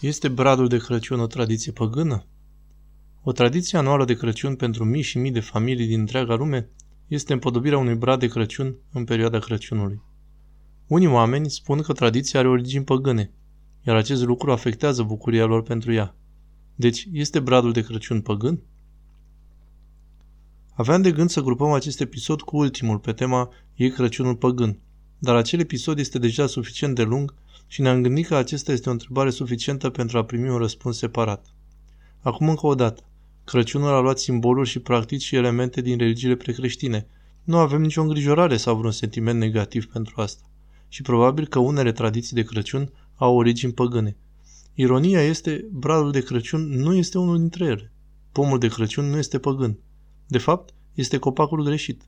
Este 0.00 0.28
bradul 0.28 0.68
de 0.68 0.76
Crăciun 0.76 1.20
o 1.20 1.26
tradiție 1.26 1.72
păgână? 1.72 2.26
O 3.22 3.32
tradiție 3.32 3.78
anuală 3.78 4.04
de 4.04 4.14
Crăciun 4.14 4.54
pentru 4.54 4.84
mii 4.84 5.02
și 5.02 5.18
mii 5.18 5.30
de 5.30 5.40
familii 5.40 5.86
din 5.86 6.00
întreaga 6.00 6.34
lume 6.34 6.68
este 7.06 7.32
împodobirea 7.32 7.78
unui 7.78 7.94
brad 7.94 8.20
de 8.20 8.26
Crăciun 8.26 8.76
în 8.92 9.04
perioada 9.04 9.38
Crăciunului. 9.38 10.02
Unii 10.86 11.06
oameni 11.06 11.50
spun 11.50 11.82
că 11.82 11.92
tradiția 11.92 12.40
are 12.40 12.48
origini 12.48 12.84
păgâne, 12.84 13.30
iar 13.82 13.96
acest 13.96 14.24
lucru 14.24 14.52
afectează 14.52 15.02
bucuria 15.02 15.44
lor 15.44 15.62
pentru 15.62 15.92
ea. 15.92 16.14
Deci, 16.74 17.08
este 17.12 17.40
bradul 17.40 17.72
de 17.72 17.82
Crăciun 17.82 18.20
păgân? 18.20 18.62
Aveam 20.74 21.02
de 21.02 21.12
gând 21.12 21.30
să 21.30 21.40
grupăm 21.40 21.70
acest 21.70 22.00
episod 22.00 22.40
cu 22.40 22.56
ultimul 22.56 22.98
pe 22.98 23.12
tema 23.12 23.50
E 23.74 23.88
Crăciunul 23.88 24.36
păgân, 24.36 24.78
dar 25.18 25.36
acel 25.36 25.60
episod 25.60 25.98
este 25.98 26.18
deja 26.18 26.46
suficient 26.46 26.94
de 26.94 27.02
lung 27.02 27.34
și 27.66 27.80
ne-am 27.80 28.02
gândit 28.02 28.26
că 28.26 28.34
acesta 28.34 28.72
este 28.72 28.88
o 28.88 28.92
întrebare 28.92 29.30
suficientă 29.30 29.90
pentru 29.90 30.18
a 30.18 30.24
primi 30.24 30.48
un 30.48 30.58
răspuns 30.58 30.98
separat. 30.98 31.46
Acum 32.20 32.48
încă 32.48 32.66
o 32.66 32.74
dată, 32.74 33.02
Crăciunul 33.44 33.94
a 33.94 34.00
luat 34.00 34.18
simboluri 34.18 34.68
și 34.68 34.78
practici 34.78 35.22
și 35.22 35.36
elemente 35.36 35.80
din 35.80 35.98
religiile 35.98 36.36
precreștine. 36.36 37.06
Nu 37.44 37.56
avem 37.56 37.80
nicio 37.80 38.02
îngrijorare 38.02 38.56
sau 38.56 38.76
vreun 38.76 38.92
sentiment 38.92 39.38
negativ 39.38 39.86
pentru 39.86 40.20
asta. 40.20 40.42
Și 40.88 41.02
probabil 41.02 41.46
că 41.46 41.58
unele 41.58 41.92
tradiții 41.92 42.36
de 42.36 42.42
Crăciun 42.42 42.92
au 43.14 43.36
origini 43.36 43.72
păgâne. 43.72 44.16
Ironia 44.74 45.22
este, 45.22 45.64
bradul 45.72 46.10
de 46.10 46.20
Crăciun 46.20 46.68
nu 46.68 46.94
este 46.94 47.18
unul 47.18 47.38
dintre 47.38 47.64
ele. 47.64 47.92
Pomul 48.32 48.58
de 48.58 48.68
Crăciun 48.68 49.04
nu 49.04 49.16
este 49.16 49.38
păgân. 49.38 49.78
De 50.26 50.38
fapt, 50.38 50.74
este 50.94 51.18
copacul 51.18 51.62
greșit. 51.62 52.02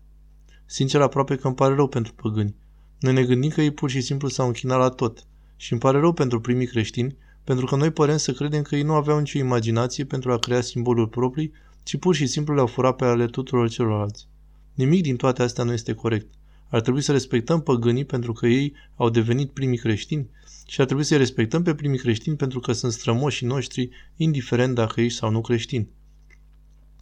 Sincer, 0.66 1.00
aproape 1.00 1.36
că 1.36 1.46
îmi 1.46 1.56
pare 1.56 1.74
rău 1.74 1.88
pentru 1.88 2.14
păgâni. 2.14 2.54
Noi 3.00 3.12
ne 3.12 3.24
gândim 3.24 3.50
că 3.50 3.62
ei 3.62 3.70
pur 3.70 3.90
și 3.90 4.00
simplu 4.00 4.28
s-au 4.28 4.46
închinat 4.46 4.78
la 4.78 4.88
tot. 4.88 5.26
Și 5.60 5.72
îmi 5.72 5.80
pare 5.80 5.98
rău 5.98 6.12
pentru 6.12 6.40
primii 6.40 6.66
creștini, 6.66 7.16
pentru 7.44 7.66
că 7.66 7.76
noi 7.76 7.90
părem 7.90 8.16
să 8.16 8.32
credem 8.32 8.62
că 8.62 8.76
ei 8.76 8.82
nu 8.82 8.92
aveau 8.92 9.18
nicio 9.18 9.38
imaginație 9.38 10.04
pentru 10.04 10.32
a 10.32 10.38
crea 10.38 10.60
simboluri 10.60 11.10
proprii, 11.10 11.52
ci 11.82 11.96
pur 11.96 12.14
și 12.14 12.26
simplu 12.26 12.54
le-au 12.54 12.66
furat 12.66 12.96
pe 12.96 13.04
ale 13.04 13.26
tuturor 13.26 13.68
celorlalți. 13.68 14.26
Nimic 14.74 15.02
din 15.02 15.16
toate 15.16 15.42
astea 15.42 15.64
nu 15.64 15.72
este 15.72 15.92
corect. 15.92 16.26
Ar 16.68 16.80
trebui 16.80 17.00
să 17.00 17.12
respectăm 17.12 17.60
păgânii 17.60 18.04
pentru 18.04 18.32
că 18.32 18.46
ei 18.46 18.74
au 18.96 19.10
devenit 19.10 19.50
primii 19.50 19.78
creștini 19.78 20.28
și 20.66 20.80
ar 20.80 20.86
trebui 20.86 21.04
să 21.04 21.16
respectăm 21.16 21.62
pe 21.62 21.74
primii 21.74 21.98
creștini 21.98 22.36
pentru 22.36 22.60
că 22.60 22.72
sunt 22.72 22.92
strămoșii 22.92 23.46
noștri, 23.46 23.90
indiferent 24.16 24.74
dacă 24.74 25.00
ești 25.00 25.18
sau 25.18 25.30
nu 25.30 25.40
creștini. 25.40 25.88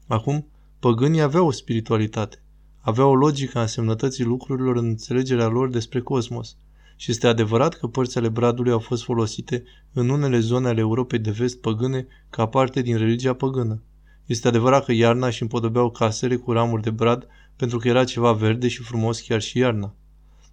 Acum, 0.07 0.47
păgânii 0.79 1.21
aveau 1.21 1.47
o 1.47 1.51
spiritualitate, 1.51 2.43
aveau 2.81 3.11
o 3.11 3.15
logică 3.15 3.59
a 3.59 3.61
însemnătății 3.61 4.25
lucrurilor 4.25 4.77
în 4.77 4.87
înțelegerea 4.87 5.47
lor 5.47 5.71
despre 5.71 6.01
cosmos. 6.01 6.57
Și 6.97 7.11
este 7.11 7.27
adevărat 7.27 7.75
că 7.75 7.87
părțile 7.87 8.29
bradului 8.29 8.73
au 8.73 8.79
fost 8.79 9.05
folosite 9.05 9.65
în 9.93 10.09
unele 10.09 10.39
zone 10.39 10.69
ale 10.69 10.81
Europei 10.81 11.19
de 11.19 11.31
vest 11.31 11.61
păgâne 11.61 12.07
ca 12.31 12.47
parte 12.47 12.83
din 12.83 12.97
religia 12.97 13.35
păgână. 13.35 13.83
Este 14.27 14.49
adevărat 14.49 14.85
că 14.85 14.93
iarna 14.93 15.31
și 15.31 15.43
împodobeau 15.43 15.91
casele 15.91 16.37
cu 16.37 16.53
ramuri 16.53 16.83
de 16.83 16.91
brad 16.91 17.27
pentru 17.57 17.79
că 17.79 17.89
era 17.89 18.05
ceva 18.05 18.33
verde 18.33 18.69
și 18.69 18.83
frumos 18.83 19.21
chiar 19.21 19.41
și 19.41 19.59
iarna. 19.59 19.95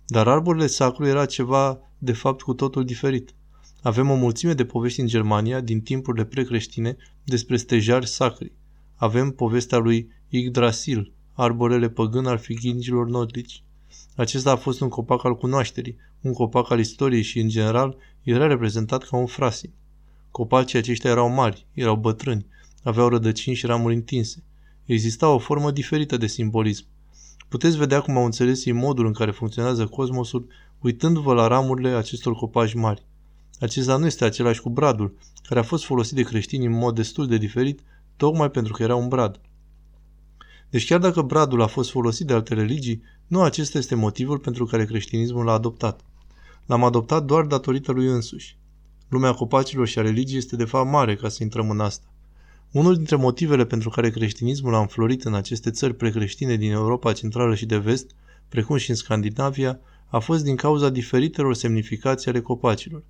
Dar 0.08 0.28
arborele 0.28 0.68
sacru 0.68 1.06
era 1.06 1.26
ceva, 1.26 1.80
de 1.98 2.14
fapt, 2.14 2.42
cu 2.42 2.54
totul 2.54 2.86
diferit. 2.86 3.34
Avem 3.82 4.10
o 4.10 4.16
mulțime 4.16 4.54
de 4.54 4.66
povești 4.66 5.00
în 5.00 5.08
Germania, 5.08 5.60
din 5.60 5.82
timpurile 5.82 6.26
precreștine, 6.26 6.98
despre 7.24 7.58
stejari 7.58 8.08
sacri. 8.08 8.52
Avem 8.96 9.32
povestea 9.32 9.78
lui 9.78 10.10
Yggdrasil, 10.30 11.14
arborele 11.34 11.90
păgân 11.90 12.26
al 12.26 12.38
figingilor 12.38 13.08
nordici. 13.08 13.64
Acesta 14.16 14.52
a 14.52 14.56
fost 14.56 14.80
un 14.80 14.90
copac 14.90 15.26
al 15.26 15.36
cunoașterii, 15.36 15.98
un 16.22 16.34
copac 16.34 16.72
al 16.72 16.80
istoriei 16.80 17.22
și, 17.22 17.40
în 17.40 17.48
general, 17.48 17.98
era 18.22 18.48
reprezentat 18.48 19.04
ca 19.04 19.18
un 19.18 19.26
frasin. 19.26 19.74
Copacii 20.32 20.78
aceștia 20.78 21.10
erau 21.10 21.30
mari, 21.30 21.68
erau 21.74 21.96
bătrâni, 21.96 22.46
aveau 22.84 23.08
rădăcini 23.08 23.56
și 23.56 23.66
ramuri 23.66 23.96
întinse. 23.96 24.44
Exista 24.86 25.30
o 25.30 25.38
formă 25.38 25.72
diferită 25.72 26.18
de 26.18 26.28
simbolism. 26.28 26.86
Puteți 27.48 27.78
vedea 27.78 28.02
cum 28.02 28.18
au 28.18 28.26
înțeles 28.26 28.66
ei 28.66 28.74
modul 28.74 29.06
în 29.06 29.14
care 29.14 29.32
funcționează 29.32 29.86
cosmosul 29.86 30.48
uitându-vă 30.80 31.34
la 31.34 31.48
ramurile 31.48 31.90
acestor 31.90 32.34
copaci 32.34 32.74
mari. 32.74 33.06
Acesta 33.60 33.98
nu 33.98 34.06
este 34.06 34.26
același 34.26 34.62
cu 34.62 34.70
bradul, 34.70 35.18
care 35.44 35.60
a 35.60 35.64
fost 35.64 35.84
folosit 35.84 36.16
de 36.16 36.24
creștini 36.24 36.66
în 36.66 36.72
mod 36.72 36.96
destul 36.96 37.28
de 37.28 37.38
diferit, 37.38 37.80
tocmai 38.18 38.52
pentru 38.52 38.74
că 38.74 38.84
era 38.84 38.96
un 38.96 39.08
brad. 39.08 39.40
Deci 40.70 40.88
chiar 40.88 41.00
dacă 41.00 41.22
bradul 41.22 41.62
a 41.62 41.68
fost 41.68 41.90
folosit 41.90 42.28
de 42.28 42.34
alte 42.34 42.54
religii, 42.54 43.02
nu 43.34 43.42
acesta 43.42 43.78
este 43.78 43.96
motivul 43.96 44.38
pentru 44.38 44.66
care 44.66 44.86
creștinismul 44.86 45.46
l-a 45.46 45.54
adoptat. 45.54 46.02
L-am 46.66 46.84
adoptat 46.84 47.26
doar 47.26 47.46
datorită 47.46 47.92
lui 47.92 48.06
însuși. 48.06 48.58
Lumea 49.10 49.34
copacilor 49.34 49.88
și 49.88 50.00
a 50.00 50.02
religiei 50.02 50.38
este 50.38 50.56
de 50.56 50.66
fapt 50.66 50.90
mare 50.90 51.16
ca 51.16 51.30
să 51.30 51.44
intrăm 51.44 51.70
în 51.70 51.80
asta. 51.80 52.06
Unul 52.72 52.96
dintre 52.96 53.16
motivele 53.16 53.66
pentru 53.66 53.90
care 53.90 54.10
creștinismul 54.10 54.76
a 54.76 54.80
înflorit 54.80 55.24
în 55.24 55.34
aceste 55.34 55.72
țări 55.72 55.96
precreștine 55.96 56.56
din 56.56 56.72
Europa 56.72 57.14
Centrală 57.14 57.56
și 57.56 57.66
de 57.66 57.78
Vest, 57.78 58.12
precum 58.50 58.78
și 58.78 58.90
în 58.90 58.96
Scandinavia, 58.96 59.80
a 60.08 60.20
fost 60.20 60.44
din 60.44 60.56
cauza 60.56 60.90
diferitelor 60.90 61.54
semnificații 61.54 62.30
ale 62.30 62.42
copacilor. 62.42 63.04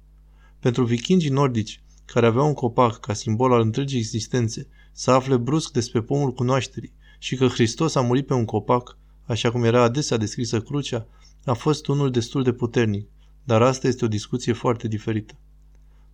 Pentru 0.60 0.86
vikingii 0.86 1.30
nordici, 1.30 1.82
care 2.06 2.26
aveau 2.26 2.48
un 2.48 2.54
copac 2.54 3.00
ca 3.00 3.14
simbol 3.14 3.52
al 3.52 3.62
întregii 3.62 4.00
existențe, 4.00 4.68
să 4.92 5.12
afle 5.12 5.38
brusc 5.38 5.72
despre 5.72 6.02
pomul 6.02 6.34
cunoașterii 6.34 6.94
și 7.20 7.36
că 7.36 7.48
Hristos 7.48 7.96
a 7.96 8.02
murit 8.02 8.26
pe 8.26 8.34
un 8.34 8.46
copac, 8.46 8.98
așa 9.26 9.52
cum 9.52 9.64
era 9.64 9.82
adesea 9.82 10.18
descrisă 10.18 10.62
crucea, 10.62 11.06
a 11.46 11.54
fost 11.54 11.88
unul 11.88 12.12
destul 12.12 12.44
de 12.44 12.52
puternic, 12.52 13.08
dar 13.44 13.62
asta 13.62 13.88
este 13.88 14.06
o 14.06 14.08
discuție 14.08 14.54
foarte 14.54 14.88
diferită. 14.88 15.34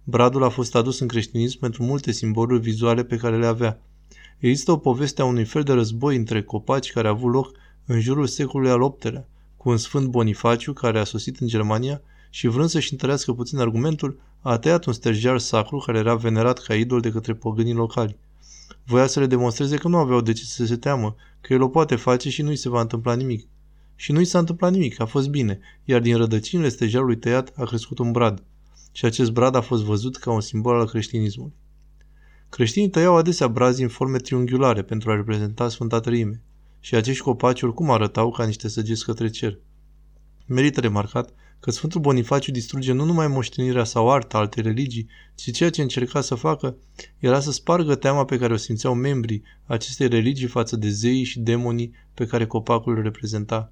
Bradul 0.03 0.44
a 0.44 0.50
fost 0.50 0.75
adus 0.75 1.00
în 1.00 1.08
creștinism 1.08 1.59
pentru 1.59 1.84
multe 1.84 2.12
simboluri 2.12 2.62
vizuale 2.62 3.03
pe 3.03 3.18
care 3.18 3.38
le 3.38 3.46
avea. 3.46 3.80
Există 4.40 4.72
o 4.72 4.78
poveste 4.78 5.22
a 5.22 5.25
unui 5.25 5.46
fel 5.46 5.64
de 5.64 5.74
război 5.74 6.16
între 6.16 6.44
copaci 6.44 6.92
care 6.92 7.08
a 7.08 7.12
avut 7.12 7.31
loc 7.31 7.52
în 7.86 8.00
jurul 8.00 8.28
secolului 8.28 8.72
al 8.72 8.96
VIII-lea, 9.00 9.28
cu 9.58 9.70
un 9.70 9.78
sfânt 9.78 10.08
Bonifaciu 10.08 10.74
care 10.74 11.00
a 11.00 11.03
sosit 11.03 11.40
în 11.40 11.47
Germania 11.47 12.02
și 12.30 12.47
vrând 12.47 12.70
să-și 12.70 12.91
întărească 12.91 13.34
puțin 13.34 13.58
argumentul, 13.58 14.20
a 14.41 14.58
tăiat 14.58 14.86
un 14.86 14.94
sterjar 14.94 15.40
sacru 15.40 15.78
care 15.78 15.97
era 15.97 16.16
venerat 16.16 16.59
ca 16.59 16.76
idol 16.76 17.00
de 17.00 17.12
către 17.12 17.34
păgânii 17.34 17.74
locali. 17.74 18.16
Voia 18.86 19.08
să 19.08 19.20
le 19.20 19.26
demonstreze 19.26 19.78
că 19.78 19.88
nu 19.88 19.97
aveau 19.97 20.22
de 20.22 20.34
ce 20.34 20.44
să 20.44 20.66
se 20.66 20.76
teamă, 20.76 21.16
că 21.42 21.54
el 21.54 21.62
o 21.62 21.70
poate 21.70 21.96
face 21.96 22.30
și 22.30 22.42
nu-i 22.42 22.56
se 22.56 22.70
va 22.70 22.82
întâmpla 22.82 23.16
nimic. 23.16 23.48
Și 23.96 24.12
nu 24.12 24.20
i 24.20 24.26
s-a 24.26 24.40
întâmplat 24.40 24.72
nimic, 24.72 25.00
a 25.00 25.06
fost 25.06 25.30
bine, 25.30 25.60
iar 25.84 26.02
din 26.02 26.18
rădăcinile 26.18 26.70
stejarului 26.70 27.18
tăiat 27.18 27.52
a 27.56 27.64
crescut 27.64 28.00
un 28.00 28.12
brad. 28.12 28.44
Și 28.92 29.06
acest 29.06 29.32
brad 29.32 29.56
a 29.56 29.62
fost 29.62 29.84
văzut 29.84 30.18
ca 30.18 30.32
un 30.32 30.42
simbol 30.42 30.80
al 30.80 30.88
creștinismului. 30.88 31.54
Creștinii 32.50 32.90
tăiau 32.90 33.16
adesea 33.16 33.48
brazi 33.48 33.82
în 33.82 33.88
forme 33.88 34.18
triunghiulare 34.18 34.82
pentru 34.82 35.12
a 35.12 35.16
reprezenta 35.16 35.70
Sfânta 35.70 36.00
Trăime 36.00 36.42
și 36.80 36.96
acești 36.96 37.24
copaci 37.24 37.62
oricum 37.62 37.92
arătau 37.92 38.32
ca 38.32 38.46
niște 38.46 38.68
săgeți 38.68 39.06
către 39.06 39.30
cer. 39.30 39.60
Merită 40.46 40.80
remarcat 40.80 41.34
că 41.59 41.72
Sfântul 41.72 42.02
Bonifaciu 42.02 42.52
distruge 42.52 42.92
nu 42.92 43.06
numai 43.06 43.28
moștenirea 43.28 43.84
sau 43.84 44.12
arta 44.12 44.38
altei 44.38 44.64
religii, 44.64 45.08
ci 45.36 45.52
ceea 45.52 45.70
ce 45.70 45.81
încerca 45.81 46.22
să 46.22 46.36
facă 46.36 46.75
era 47.18 47.40
să 47.40 47.52
spargă 47.52 47.96
teama 47.96 48.25
pe 48.25 48.38
care 48.38 48.53
o 48.53 48.58
simțeau 48.58 48.94
membrii 48.94 49.44
acestei 49.66 50.08
religii 50.08 50.47
față 50.47 50.75
de 50.75 50.90
zeii 50.90 51.24
și 51.24 51.40
demonii 51.40 51.94
pe 52.14 52.25
care 52.25 52.46
copacul 52.46 52.96
îl 52.96 53.03
reprezenta. 53.03 53.72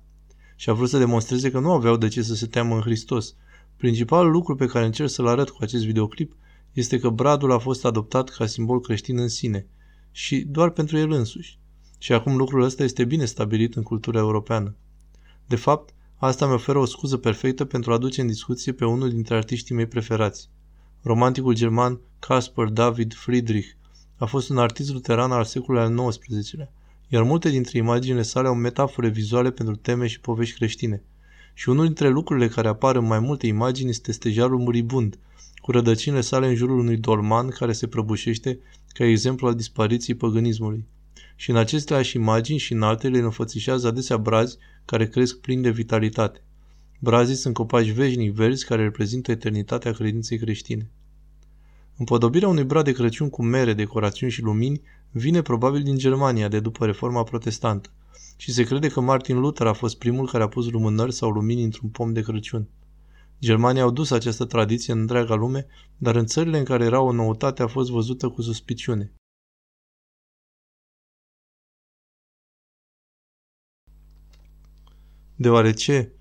Și 0.56 0.70
a 0.70 0.74
vrut 0.74 0.90
să 0.90 0.98
demonstreze 0.98 1.52
că 1.52 1.60
nu 1.60 1.72
aveau 1.72 1.98
de 1.98 2.08
ce 2.08 2.22
să 2.22 2.36
se 2.36 2.46
teamă 2.46 2.76
în 2.76 2.82
Hristos. 2.82 3.36
Principalul 3.78 4.32
lucru 4.32 4.56
pe 4.56 4.66
care 4.66 4.86
încerc 4.86 5.10
să-l 5.10 5.28
arăt 5.28 5.50
cu 5.50 5.58
acest 5.62 5.86
videoclip 5.86 6.36
este 6.74 7.00
că 7.00 7.10
bradul 7.10 7.52
a 7.52 7.58
fost 7.58 7.86
adoptat 7.86 8.30
ca 8.30 8.46
simbol 8.46 8.80
creștin 8.82 9.18
în 9.18 9.28
sine 9.28 9.68
și 10.12 10.40
doar 10.40 10.70
pentru 10.70 10.98
el 10.98 11.12
însuși. 11.12 11.60
Și 11.98 12.14
acum 12.14 12.36
lucrul 12.36 12.62
ăsta 12.62 12.84
este 12.84 13.06
bine 13.06 13.26
stabilit 13.26 13.76
în 13.76 13.84
cultura 13.84 14.20
europeană. 14.20 14.76
De 15.46 15.56
fapt, 15.56 15.94
asta 16.20 16.48
mi 16.48 16.54
oferă 16.54 16.78
o 16.78 16.86
scuză 16.86 17.18
perfectă 17.18 17.66
pentru 17.66 17.92
a 17.92 17.94
aduce 17.94 18.22
în 18.22 18.28
discuție 18.28 18.72
pe 18.72 18.86
unul 18.86 19.10
dintre 19.10 19.36
artiștii 19.36 19.76
mei 19.76 19.86
preferați. 19.86 20.50
Romanticul 21.02 21.54
german 21.54 22.00
Caspar 22.20 22.68
David 22.68 23.14
Friedrich 23.14 23.68
a 24.18 24.26
fost 24.26 24.50
un 24.50 24.58
artist 24.58 24.94
luteran 24.94 25.32
al 25.32 25.44
secolului 25.44 25.88
al 25.88 26.10
XIX-lea, 26.10 26.72
iar 27.08 27.24
multe 27.24 27.50
dintre 27.50 27.78
imaginile 27.78 28.22
sale 28.22 28.48
au 28.48 28.56
metafore 28.56 29.10
vizuale 29.10 29.52
pentru 29.52 29.76
teme 29.76 30.08
și 30.08 30.20
povești 30.20 30.56
creștine. 30.56 31.04
Și 31.54 31.70
unul 31.70 31.86
dintre 31.86 32.10
lucrurile 32.10 32.48
care 32.48 32.68
apar 32.68 32.96
în 32.96 33.06
mai 33.06 33.20
multe 33.20 33.48
imagini 33.48 33.90
este 33.90 34.12
stejarul 34.12 34.60
muribund, 34.60 35.20
cu 35.62 35.72
rădăcinile 35.72 36.22
sale 36.22 36.48
în 36.48 36.56
jurul 36.56 36.80
unui 36.80 36.98
dolman 36.98 37.50
care 37.50 37.72
se 37.72 37.88
prăbușește 37.88 38.60
ca 38.88 39.06
exemplu 39.06 39.48
al 39.48 39.56
dispariției 39.56 40.18
păgânismului 40.18 40.86
și 41.36 41.50
în 41.50 41.56
aceleași 41.56 42.16
imagini 42.16 42.58
și 42.58 42.74
în 42.74 42.82
altele 42.82 43.20
înfățișează 43.20 43.88
adesea 43.88 44.18
brazi 44.18 44.58
care 44.88 45.08
cresc 45.08 45.38
plini 45.38 45.62
de 45.62 45.70
vitalitate. 45.70 46.42
Brazii 47.00 47.36
sunt 47.36 47.54
copaci 47.54 47.92
veșnic 47.92 48.32
verzi 48.32 48.66
care 48.66 48.82
reprezintă 48.82 49.32
eternitatea 49.32 49.92
credinței 49.92 50.38
creștine. 50.38 50.90
Împodobirea 51.98 52.48
unui 52.48 52.64
brad 52.64 52.86
de 52.86 52.92
Crăciun 52.92 53.30
cu 53.30 53.44
mere, 53.44 53.74
decorațiuni 53.74 54.32
și 54.32 54.42
lumini 54.42 54.82
vine 55.12 55.42
probabil 55.42 55.84
din 55.84 55.98
Germania 55.98 56.48
de 56.48 56.60
după 56.60 56.86
reforma 56.86 57.24
protestantă 57.24 57.90
și 58.36 58.54
se 58.54 58.64
crede 58.64 58.88
că 58.88 59.00
Martin 59.02 59.40
Luther 59.40 59.68
a 59.68 59.74
fost 59.74 59.98
primul 59.98 60.28
care 60.28 60.44
a 60.44 60.48
pus 60.48 60.70
lumânări 60.70 61.14
sau 61.14 61.30
lumini 61.30 61.64
într-un 61.64 61.90
pom 61.90 62.14
de 62.14 62.22
Crăciun. 62.22 62.68
Germania 63.42 63.84
au 63.84 63.92
dus 63.92 64.12
această 64.12 64.46
tradiție 64.46 64.94
în 64.94 65.00
întreaga 65.00 65.36
lume, 65.36 65.66
dar 65.98 66.16
în 66.16 66.26
țările 66.26 66.58
în 66.58 66.64
care 66.64 66.84
era 66.84 67.02
o 67.02 67.12
noutate 67.12 67.62
a 67.62 67.68
fost 67.68 67.90
văzută 67.90 68.30
cu 68.30 68.42
suspiciune. 68.42 69.12
Deoarece 75.40 76.12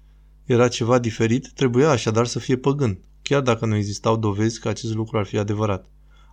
era 0.45 0.69
ceva 0.69 0.99
diferit, 0.99 1.51
trebuia 1.55 1.91
așadar 1.91 2.27
să 2.27 2.39
fie 2.39 2.57
păgân, 2.57 2.99
chiar 3.23 3.43
dacă 3.43 3.67
nu 3.67 3.77
existau 3.77 4.17
dovezi 4.17 4.61
că 4.61 4.69
acest 4.69 4.95
lucru 4.95 5.19
ar 5.19 5.25
fi 5.25 5.39
adevărat. 5.39 5.87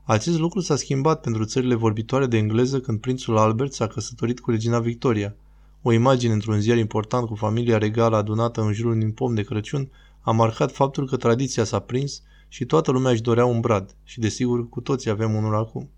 Acest 0.04 0.40
lucru 0.40 0.60
s-a 0.60 0.76
schimbat 0.76 1.22
pentru 1.22 1.46
țările 1.46 1.76
vorbitoare 1.76 2.26
de 2.26 2.38
engleză 2.38 2.80
când 2.80 3.00
prințul 3.00 3.38
Albert 3.38 3.74
s-a 3.74 3.88
căsătorit 3.88 4.40
cu 4.40 4.52
regina 4.52 4.80
Victoria. 4.80 5.36
O 5.82 5.92
imagine 5.92 6.34
într-un 6.34 6.60
ziar 6.60 6.78
important 6.78 7.28
cu 7.28 7.36
familia 7.36 7.78
regală 7.78 8.16
adunată 8.16 8.62
în 8.62 8.74
jurul 8.74 8.92
unui 8.92 9.12
pom 9.12 9.34
de 9.34 9.44
Crăciun 9.44 9.92
a 10.22 10.32
marcat 10.32 10.72
faptul 10.72 11.08
că 11.08 11.18
tradiția 11.18 11.64
s-a 11.64 11.80
prins 11.80 12.22
și 12.48 12.66
toată 12.66 12.92
lumea 12.92 13.12
își 13.12 13.22
dorea 13.22 13.46
un 13.46 13.60
brad 13.60 13.96
și 14.04 14.20
desigur 14.20 14.70
cu 14.70 14.82
toții 14.82 15.10
avem 15.10 15.34
unul 15.34 15.56
acum. 15.56 15.90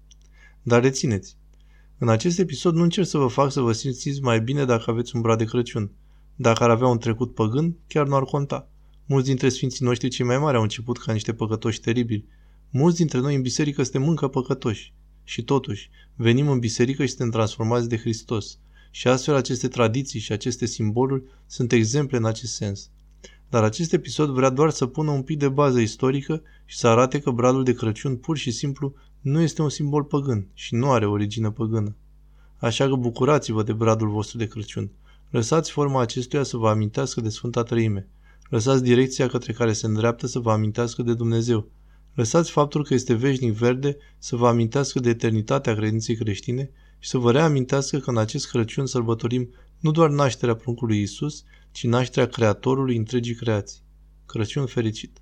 Dar 0.62 0.82
rețineți, 0.82 1.38
în 1.98 2.10
acest 2.10 2.40
episod 2.40 2.76
nu 2.76 2.84
încerc 2.84 3.08
să 3.08 3.18
vă 3.18 3.28
fac 3.28 3.52
să 3.52 3.62
vă 3.62 3.72
simțiți 3.72 4.22
mai 4.22 4.42
bine 4.42 4.66
dacă 4.66 4.92
aveți 4.92 5.16
un 5.16 5.22
brad 5.22 5.38
de 5.38 5.46
Crăciun. 5.46 5.92
Dacă 6.36 6.64
ar 6.64 6.70
avea 6.70 6.88
un 6.88 6.98
trecut 6.98 7.34
păgân, 7.34 7.76
chiar 7.88 8.08
nu 8.08 8.16
ar 8.16 8.24
conta. 8.24 8.68
Mulți 9.06 9.28
dintre 9.28 9.50
sfinții 9.50 9.86
noștri 9.86 10.10
cei 10.10 10.26
mai 10.26 10.38
mari 10.38 10.58
au 10.58 10.62
început 10.62 10.98
ca 10.98 11.12
niște 11.12 11.34
păcătoși 11.34 11.80
teribili. 11.80 12.26
Mulți 12.70 12.98
dintre 12.98 13.20
noi 13.20 13.36
în 13.36 13.42
biserică 13.42 13.84
suntem 13.84 14.08
încă 14.08 14.28
păcătoși. 14.28 14.94
Și 15.24 15.44
totuși, 15.44 15.90
venim 16.16 16.50
în 16.50 16.60
biserică 16.60 17.02
și 17.02 17.10
suntem 17.10 17.30
transformați 17.30 17.90
de 17.90 17.98
Hristos. 17.98 18.60
Și 18.92 19.08
astfel 19.08 19.36
aceste 19.36 19.68
tradiții 19.68 20.20
și 20.20 20.32
aceste 20.32 20.66
simboluri 20.66 21.24
sunt 21.46 21.72
exemple 21.72 22.18
în 22.18 22.26
acest 22.26 22.54
sens. 22.54 22.90
Dar 23.50 23.64
acest 23.64 23.94
episod 23.94 24.30
vrea 24.30 24.50
doar 24.50 24.70
să 24.70 24.86
pună 24.86 25.12
un 25.12 25.22
pic 25.22 25.38
de 25.38 25.50
bază 25.50 25.80
istorică 25.80 26.42
și 26.66 26.78
să 26.78 26.88
arate 26.88 27.20
că 27.20 27.32
bradul 27.32 27.64
de 27.64 27.74
Crăciun 27.74 28.16
pur 28.16 28.38
și 28.38 28.52
simplu 28.52 28.94
nu 29.22 29.42
este 29.42 29.62
un 29.62 29.70
simbol 29.70 30.04
păgân 30.04 30.48
și 30.54 30.76
nu 30.76 30.92
are 30.92 31.06
origine 31.06 31.52
păgână. 31.52 31.96
Așa 32.58 32.88
că 32.88 32.96
bucurați-vă 32.96 33.64
de 33.64 33.74
bradul 33.74 34.10
vostru 34.10 34.38
de 34.38 34.48
Crăciun. 34.48 34.92
Lăsați 35.30 35.72
forma 35.72 36.02
acestuia 36.02 36.44
să 36.44 36.58
vă 36.58 36.70
amintească 36.70 37.22
de 37.22 37.30
Sfânta 37.30 37.64
Trăime. 37.64 38.08
Lăsați 38.50 38.84
direcția 38.84 39.28
către 39.28 39.54
care 39.54 39.74
se 39.74 39.86
îndreaptă 39.86 40.28
să 40.28 40.40
vă 40.40 40.52
amintească 40.52 41.02
de 41.04 41.14
Dumnezeu. 41.14 41.70
Lăsați 42.14 42.52
faptul 42.52 42.84
că 42.84 42.94
este 42.94 43.14
veșnic 43.14 43.54
verde 43.54 43.98
să 44.18 44.36
vă 44.36 44.48
amintească 44.48 45.00
de 45.00 45.10
eternitatea 45.10 45.76
credinței 45.76 46.16
creștine 46.16 46.72
și 47.00 47.10
să 47.10 47.18
vă 47.18 47.32
reamintească 47.32 47.98
că 47.98 48.10
în 48.10 48.18
acest 48.18 48.50
Crăciun 48.50 48.86
sărbătorim 48.86 49.50
nu 49.80 49.92
doar 49.92 50.10
nașterea 50.10 50.56
pruncului 50.56 51.02
Isus, 51.02 51.44
ci 51.72 51.86
nașterea 51.86 52.30
Creatorului 52.30 52.98
întregii 52.98 53.36
creații. 53.36 53.82
Crăciun 54.26 54.66
fericit! 54.66 55.20